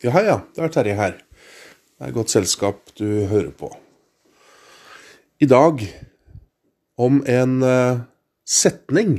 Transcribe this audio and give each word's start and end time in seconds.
Ja, 0.00 0.16
ja, 0.24 0.38
det 0.56 0.62
er 0.64 0.70
Terje 0.72 0.94
her. 0.96 1.16
Det 2.00 2.06
er 2.06 2.12
godt 2.16 2.32
selskap 2.32 2.78
du 2.96 3.26
hører 3.28 3.50
på. 3.52 3.68
I 5.44 5.48
dag 5.48 5.82
om 6.96 7.18
en 7.28 7.58
uh, 7.60 8.00
setning 8.48 9.18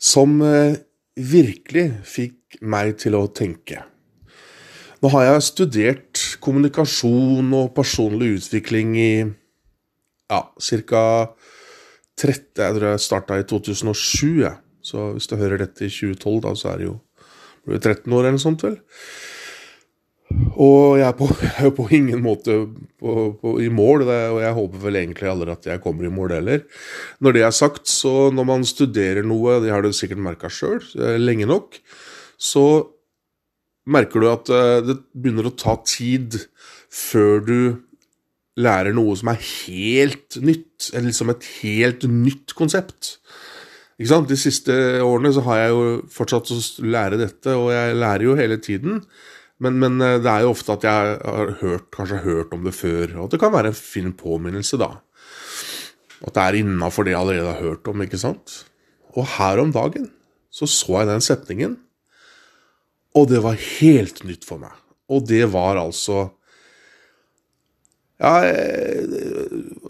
som 0.00 0.38
uh, 0.40 0.72
virkelig 1.12 1.84
fikk 2.08 2.56
meg 2.64 2.94
til 3.04 3.18
å 3.18 3.26
tenke. 3.36 3.82
Nå 5.04 5.12
har 5.12 5.26
jeg 5.26 5.44
studert 5.50 6.22
kommunikasjon 6.40 7.52
og 7.56 7.74
personlig 7.76 8.38
utvikling 8.38 8.96
i 8.96 9.12
ja, 9.20 10.40
ca. 10.56 11.04
30 12.16 12.64
Jeg 12.64 12.76
tror 12.78 12.88
jeg 12.94 13.04
starta 13.04 13.36
i 13.36 13.44
2007, 13.44 14.40
ja. 14.40 14.54
så 14.80 15.10
hvis 15.12 15.28
du 15.28 15.36
hører 15.36 15.60
dette 15.66 15.84
i 15.84 15.92
2012, 15.92 16.40
da, 16.48 16.56
så 16.56 16.72
er 16.72 16.80
det 16.80 16.88
jo 16.88 16.96
blir 17.66 17.76
det 17.76 18.00
13 18.00 18.16
år 18.16 18.24
eller 18.24 18.38
noe 18.38 18.42
sånt, 18.42 18.64
vel. 18.64 18.80
Og 20.60 20.98
jeg 21.00 21.06
er, 21.06 21.16
på, 21.16 21.28
jeg 21.46 21.66
er 21.68 21.74
på 21.76 21.86
ingen 21.96 22.22
måte 22.24 22.56
på, 23.00 23.16
på, 23.40 23.56
i 23.62 23.68
mål, 23.72 24.06
og 24.08 24.40
jeg 24.42 24.56
håper 24.56 24.84
vel 24.84 25.00
egentlig 25.00 25.30
aldri 25.30 25.54
at 25.54 25.68
jeg 25.72 25.82
kommer 25.84 26.06
i 26.06 26.12
mål 26.12 26.36
heller. 26.38 26.64
Når 27.20 27.36
det 27.36 27.44
er 27.46 27.56
sagt, 27.56 27.90
så 27.90 28.30
når 28.34 28.48
man 28.48 28.66
studerer 28.68 29.26
noe, 29.26 29.60
det 29.64 29.72
har 29.74 29.84
du 29.84 29.92
sikkert 29.96 30.22
merka 30.24 30.50
sjøl, 30.52 30.80
eh, 31.00 31.18
lenge 31.20 31.48
nok, 31.50 31.80
så 32.40 32.64
merker 33.90 34.22
du 34.22 34.30
at 34.30 34.50
eh, 34.54 34.80
det 34.86 34.98
begynner 35.12 35.50
å 35.50 35.56
ta 35.58 35.76
tid 35.86 36.38
før 36.90 37.46
du 37.46 37.60
lærer 38.60 38.92
noe 38.96 39.14
som 39.16 39.30
er 39.32 39.40
helt 39.40 40.36
nytt, 40.42 40.90
eller 40.92 41.08
liksom 41.08 41.32
et 41.32 41.48
helt 41.60 42.04
nytt 42.10 42.54
konsept. 42.58 43.16
Ikke 44.00 44.12
sant? 44.14 44.30
De 44.30 44.38
siste 44.40 44.74
årene 45.04 45.32
så 45.36 45.44
har 45.44 45.60
jeg 45.60 45.74
jo 45.74 45.84
fortsatt 46.12 46.52
å 46.54 46.60
lære 46.88 47.20
dette, 47.20 47.52
og 47.52 47.70
jeg 47.74 47.98
lærer 48.00 48.26
jo 48.26 48.36
hele 48.38 48.56
tiden. 48.62 49.02
Men, 49.60 49.76
men, 49.80 50.00
eh, 50.00 50.18
det 50.22 50.30
er 50.32 50.46
jo 50.46 50.54
ofte 50.54 50.74
at 50.76 50.86
jeg 50.88 51.18
har 51.20 51.54
hørt, 51.60 51.90
kanskje 51.92 52.22
hørt 52.24 52.54
om 52.56 52.64
det 52.64 52.74
før, 52.76 53.16
og 53.24 53.30
det 53.32 53.40
kan 53.42 53.52
være 53.52 53.74
en 53.74 53.76
fin 53.76 54.12
påminnelse, 54.16 54.80
da. 54.80 54.94
At 56.20 56.34
det 56.36 56.42
er 56.44 56.58
innafor 56.62 57.06
det 57.06 57.14
jeg 57.14 57.20
allerede 57.20 57.52
har 57.52 57.62
hørt 57.64 57.88
om, 57.88 58.02
ikke 58.04 58.20
sant? 58.20 58.62
Og 59.16 59.28
her 59.36 59.60
om 59.60 59.72
dagen 59.74 60.10
så 60.50 60.66
så 60.66 61.00
jeg 61.00 61.08
den 61.10 61.22
setningen, 61.22 61.78
og 63.14 63.28
det 63.30 63.40
var 63.42 63.58
helt 63.58 64.22
nytt 64.26 64.46
for 64.46 64.62
meg. 64.62 64.74
Og 65.10 65.24
det 65.26 65.44
var 65.52 65.78
altså 65.80 66.28
ja, 68.20 68.32
eh, 68.44 69.06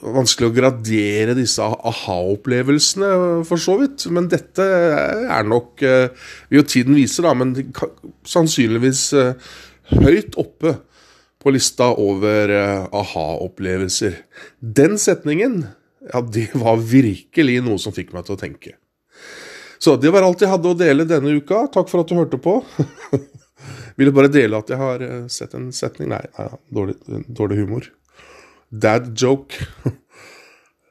Vanskelig 0.00 0.48
å 0.48 0.54
gradere 0.54 1.34
disse 1.36 1.64
aha-opplevelsene, 1.64 3.08
for 3.48 3.60
så 3.60 3.76
vidt. 3.82 4.06
Men 4.12 4.30
dette 4.32 4.64
er 4.64 5.48
nok 5.48 5.82
eh, 5.84 6.28
Vil 6.48 6.62
jo 6.62 6.68
tiden 6.68 6.96
vise, 6.96 7.20
da, 7.24 7.34
men 7.36 7.52
sannsynligvis 8.28 9.02
eh, 9.20 9.50
høyt 10.00 10.38
oppe 10.40 10.78
på 11.40 11.52
lista 11.52 11.90
over 11.96 12.52
aha-opplevelser. 12.92 14.18
Den 14.60 14.98
setningen, 15.00 15.62
ja, 16.12 16.20
det 16.20 16.50
var 16.52 16.80
virkelig 16.84 17.62
noe 17.64 17.80
som 17.80 17.96
fikk 17.96 18.12
meg 18.12 18.26
til 18.26 18.36
å 18.36 18.40
tenke. 18.40 18.74
Så 19.80 19.96
det 19.96 20.12
var 20.12 20.26
alt 20.26 20.44
jeg 20.44 20.52
hadde 20.52 20.68
å 20.68 20.76
dele 20.76 21.08
denne 21.08 21.32
uka. 21.32 21.62
Takk 21.72 21.88
for 21.88 22.04
at 22.04 22.12
du 22.12 22.18
hørte 22.18 22.40
på. 22.40 22.58
Ville 24.00 24.12
bare 24.12 24.32
dele 24.32 24.60
at 24.60 24.68
jeg 24.68 24.80
har 24.80 25.06
sett 25.32 25.56
en 25.56 25.70
setning. 25.72 26.12
Nei, 26.12 26.20
nei 26.36 26.50
dårlig, 26.76 26.98
dårlig 27.24 27.62
humor. 27.62 27.88
Dad 28.70 29.14
joke. 29.22 29.66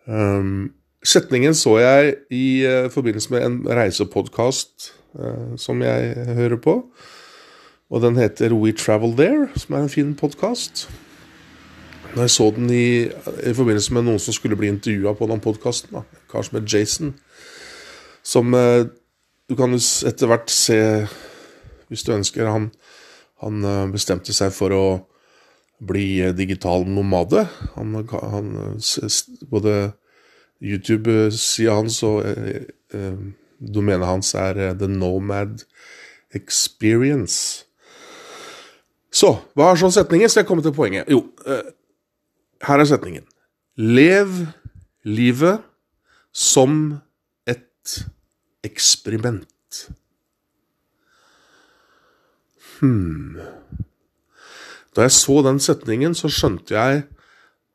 um, 0.08 0.72
setningen 1.04 1.56
så 1.56 1.78
jeg 1.80 2.16
i 2.32 2.68
uh, 2.68 2.92
forbindelse 2.92 3.32
med 3.34 3.46
en 3.46 3.60
reisepodkast 3.68 4.92
uh, 5.20 5.56
som 5.58 5.82
jeg 5.82 6.26
hører 6.36 6.58
på. 6.60 6.84
Og 7.90 8.02
den 8.02 8.18
heter 8.18 8.54
We 8.54 8.72
Travel 8.72 9.16
There, 9.18 9.48
som 9.56 9.76
er 9.76 9.86
en 9.86 9.90
fin 9.90 10.16
podkast. 10.16 10.90
Når 12.16 12.22
jeg 12.22 12.30
så 12.30 12.52
den 12.56 12.70
i, 12.70 13.06
i, 13.48 13.54
forbindelse 13.54 13.94
med 13.94 14.06
noen 14.06 14.20
som 14.20 14.34
skulle 14.34 14.58
bli 14.58 14.68
intervjua 14.68 15.14
på 15.14 15.28
den 15.30 15.40
podkasten, 15.40 16.02
som 16.32 16.58
het 16.58 16.74
Jason, 16.74 17.14
som 18.24 18.54
uh, 18.54 18.86
du 19.50 19.56
kan 19.56 19.74
etter 19.74 20.28
hvert 20.28 20.52
se, 20.52 21.08
hvis 21.88 22.04
du 22.04 22.12
ønsker 22.14 22.46
Han, 22.46 22.70
han 23.42 23.92
bestemte 23.92 24.34
seg 24.34 24.52
for 24.54 24.74
å 24.76 24.84
bli 25.80 26.20
eh, 26.22 26.36
digital 26.36 26.86
nomade. 26.88 27.48
Han, 27.76 27.96
han, 28.10 28.54
både 29.50 29.92
YouTube-sida 30.60 31.78
hans 31.78 32.02
og 32.04 32.26
eh, 32.28 32.68
eh, 32.94 33.18
domenet 33.60 34.08
hans 34.08 34.34
er 34.36 34.60
eh, 34.60 34.76
The 34.78 34.90
Nomad 34.92 35.64
Experience. 36.36 37.66
Så 39.10 39.34
hva 39.58 39.72
er 39.72 39.80
så 39.80 39.90
setningen? 39.94 40.30
Skal 40.30 40.44
jeg 40.44 40.50
komme 40.50 40.64
til 40.66 40.76
poenget? 40.76 41.10
Jo, 41.10 41.24
eh, 41.48 41.72
her 42.68 42.84
er 42.84 42.90
setningen. 42.90 43.26
Lev 43.80 44.28
livet 45.08 45.64
som 46.36 47.00
et 47.48 48.04
eksperiment. 48.68 49.48
Hmm. 52.80 53.40
Da 54.96 55.06
jeg 55.06 55.16
så 55.16 55.42
den 55.46 55.60
setningen, 55.62 56.16
så 56.18 56.32
skjønte 56.32 56.76
jeg 56.76 57.04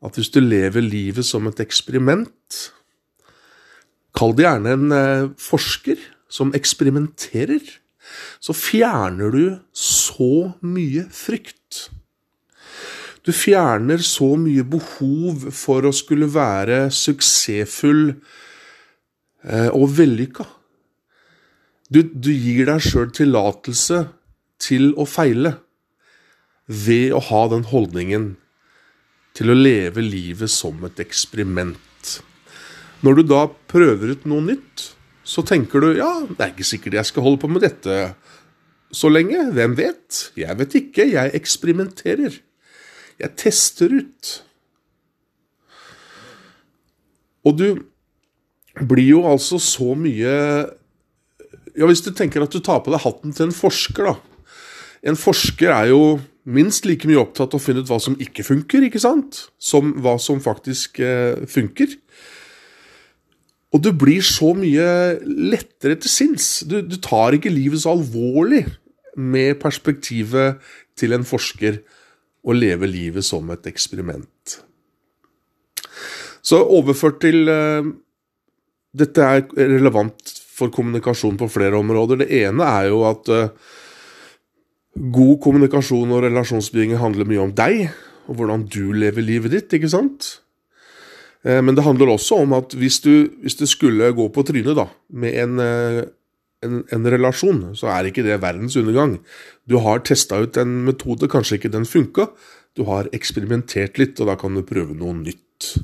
at 0.04 0.18
hvis 0.18 0.32
du 0.34 0.40
lever 0.42 0.84
livet 0.84 1.26
som 1.26 1.46
et 1.48 1.62
eksperiment 1.64 2.64
Kall 4.14 4.30
det 4.38 4.44
gjerne 4.44 4.74
en 4.76 4.92
eh, 4.94 5.30
forsker 5.42 5.98
som 6.30 6.52
eksperimenterer. 6.54 7.64
Så 8.38 8.54
fjerner 8.54 9.32
du 9.34 9.44
så 9.74 10.54
mye 10.62 11.02
frykt. 11.10 11.88
Du 13.26 13.32
fjerner 13.34 14.02
så 14.04 14.34
mye 14.38 14.62
behov 14.68 15.48
for 15.56 15.88
å 15.88 15.94
skulle 15.96 16.28
være 16.30 16.92
suksessfull 16.94 18.04
eh, 18.12 19.70
og 19.72 19.88
vellykka. 19.98 20.46
Du, 21.90 22.04
du 22.04 22.30
gir 22.30 22.68
deg 22.68 22.86
sjøl 22.86 23.10
tillatelse 23.14 24.04
til 24.62 24.92
å 24.94 25.08
feile 25.08 25.56
ved 26.66 27.12
å 27.12 27.20
ha 27.30 27.44
den 27.52 27.66
holdningen 27.68 28.34
til 29.36 29.50
å 29.50 29.58
leve 29.58 30.04
livet 30.04 30.52
som 30.52 30.78
et 30.86 31.00
eksperiment. 31.02 31.80
Når 33.04 33.18
du 33.18 33.22
da 33.34 33.42
prøver 33.68 34.14
ut 34.14 34.28
noe 34.30 34.44
nytt, 34.46 34.90
så 35.24 35.44
tenker 35.44 35.82
du 35.82 35.98
ja, 35.98 36.10
det 36.28 36.40
er 36.40 36.52
ikke 36.52 36.68
sikkert 36.68 36.98
jeg 37.00 37.10
skal 37.10 37.24
holde 37.26 37.40
på 37.42 37.50
med 37.50 37.64
dette 37.64 38.14
så 38.94 39.10
lenge. 39.10 39.40
Hvem 39.56 39.76
vet? 39.76 40.20
Jeg 40.38 40.58
vet 40.60 40.76
ikke. 40.78 41.08
Jeg 41.10 41.32
eksperimenterer. 41.36 42.38
Jeg 43.20 43.36
tester 43.40 43.92
ut. 43.92 44.30
Og 47.44 47.58
du 47.58 47.68
blir 48.88 49.10
jo 49.10 49.24
altså 49.28 49.60
så 49.62 49.92
mye 49.94 50.32
Ja, 51.74 51.88
hvis 51.90 52.04
du 52.06 52.12
tenker 52.14 52.42
at 52.42 52.54
du 52.54 52.60
tar 52.62 52.80
på 52.84 52.92
deg 52.94 53.02
hatten 53.02 53.34
til 53.34 53.48
en 53.48 53.54
forsker, 53.54 54.06
da. 54.06 54.14
En 55.04 55.18
forsker 55.18 55.72
er 55.74 55.88
jo 55.90 56.02
minst 56.44 56.84
like 56.88 57.08
mye 57.08 57.20
opptatt 57.20 57.54
av 57.54 57.60
å 57.60 57.64
finne 57.64 57.84
ut 57.84 57.90
hva 57.90 57.98
som 58.02 58.16
ikke 58.20 58.44
funker, 58.46 58.84
ikke 58.86 59.02
sant? 59.02 59.46
som 59.58 59.94
hva 60.04 60.16
som 60.20 60.42
faktisk 60.44 61.00
eh, 61.02 61.44
funker. 61.50 61.96
Og 63.74 63.82
du 63.82 63.90
blir 63.96 64.22
så 64.22 64.52
mye 64.54 64.86
lettere 65.24 65.98
til 65.98 66.12
sinns. 66.12 66.48
Du, 66.68 66.78
du, 66.86 66.96
tar 67.02 67.34
ikke 67.34 67.52
livet 67.52 67.82
så 67.82 67.94
alvorlig 67.96 68.62
med 69.18 69.58
perspektivet 69.62 70.60
til 70.98 71.16
en 71.16 71.26
forsker 71.26 71.80
å 72.44 72.54
leve 72.54 72.86
livet 72.90 73.26
som 73.26 73.48
et 73.50 73.66
eksperiment. 73.66 74.58
Så 76.44 76.60
overført 76.60 77.22
til 77.24 77.48
eh, 77.48 77.92
Dette 78.94 79.24
er 79.26 79.48
relevant 79.58 80.28
for 80.54 80.70
kommunikasjon 80.70 81.34
på 81.40 81.48
flere 81.50 81.80
områder. 81.80 82.20
Det 82.20 82.44
ene 82.44 82.68
er 82.68 82.92
jo 82.92 83.00
at 83.08 83.30
eh, 83.32 83.48
God 84.94 85.40
kommunikasjon 85.42 86.12
og 86.14 86.22
relasjonsbygging 86.22 87.00
handler 87.00 87.26
mye 87.26 87.42
om 87.42 87.52
deg, 87.56 87.88
og 88.30 88.38
hvordan 88.38 88.66
du 88.70 88.92
lever 88.94 89.26
livet 89.26 89.54
ditt, 89.56 89.74
ikke 89.74 89.90
sant? 89.90 90.36
Eh, 91.44 91.60
men 91.60 91.74
det 91.76 91.84
handler 91.84 92.14
også 92.14 92.40
om 92.44 92.54
at 92.56 92.76
hvis 92.78 93.00
du, 93.04 93.28
hvis 93.42 93.58
du 93.58 93.66
skulle 93.66 94.12
gå 94.14 94.28
på 94.32 94.44
trynet 94.46 94.78
da, 94.78 94.86
med 95.10 95.34
en, 95.42 95.58
eh, 95.60 96.00
en, 96.64 96.84
en, 96.94 97.10
relasjon, 97.10 97.64
så 97.74 97.90
er 97.92 98.08
ikke 98.08 98.24
det 98.24 98.40
verdens 98.42 98.78
undergang. 98.80 99.18
Du 99.66 99.80
har 99.82 100.04
testa 100.06 100.38
ut 100.40 100.56
en 100.62 100.84
metode, 100.86 101.28
kanskje 101.28 101.58
ikke 101.58 101.74
den 101.74 101.88
funka. 101.88 102.30
Du 102.78 102.86
har 102.88 103.10
eksperimentert 103.14 103.98
litt, 103.98 104.20
og 104.22 104.30
da 104.30 104.38
kan 104.38 104.54
du 104.54 104.64
prøve 104.66 104.96
noe 104.96 105.14
nytt. 105.18 105.74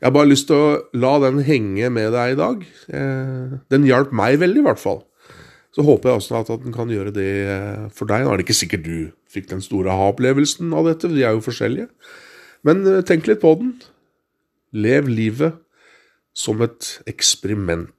Jeg 0.00 0.10
har 0.10 0.16
bare 0.16 0.32
lyst 0.32 0.50
til 0.50 0.58
å 0.58 0.80
la 1.00 1.14
den 1.22 1.44
henge 1.46 1.88
med 1.92 2.10
deg 2.12 2.34
i 2.34 2.40
dag. 2.40 2.64
Eh, 2.88 3.58
den 3.72 3.86
hjalp 3.88 4.16
meg 4.16 4.40
veldig, 4.42 4.64
i 4.64 4.66
hvert 4.72 4.82
fall. 4.82 5.04
Så 5.74 5.82
håper 5.82 6.10
jeg 6.10 6.20
også 6.20 6.38
at 6.38 6.52
den 6.62 6.74
kan 6.74 6.90
gjøre 6.92 7.10
det 7.14 7.30
eh, 7.50 7.86
for 7.94 8.06
deg. 8.10 8.22
Nå 8.22 8.30
er 8.30 8.38
det 8.38 8.46
ikke 8.46 8.60
sikkert 8.60 8.86
du 8.86 8.98
fikk 9.34 9.50
den 9.50 9.64
store 9.64 9.90
aha-opplevelsen 9.90 10.70
av 10.76 10.86
dette, 10.86 11.10
de 11.10 11.24
er 11.26 11.34
jo 11.34 11.42
forskjellige. 11.42 11.88
Men 12.66 12.84
eh, 12.86 13.02
tenk 13.06 13.26
litt 13.26 13.42
på 13.42 13.56
den. 13.58 13.74
Lev 14.74 15.10
livet 15.10 15.58
som 16.34 16.62
et 16.62 16.92
eksperiment. 17.10 17.90